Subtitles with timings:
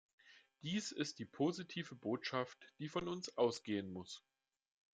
[0.63, 4.23] Dies ist die positive Botschaft, die von uns ausgehen muss.